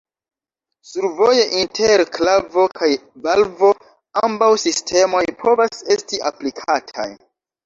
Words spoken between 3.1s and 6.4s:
valvo ambaŭ sistemoj povas esti